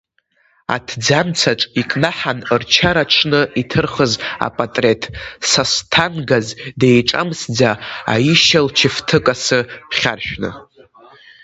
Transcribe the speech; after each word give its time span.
Аҭӡамцаҿ 0.75 1.61
икнаҳан 1.81 2.39
рчара 2.61 3.03
аҽны 3.07 3.41
иҭырхыз 3.61 4.13
апатреҭ, 4.47 5.01
Сасҭангаз 5.49 6.47
деиҿамсӡа, 6.79 7.71
Аишьа 8.13 8.59
лчыфҭы-касы 8.65 9.59
ԥхьаршәҭны. 9.89 10.49